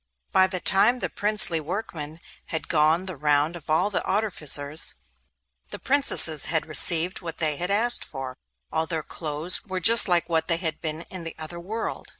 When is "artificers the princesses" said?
4.03-6.45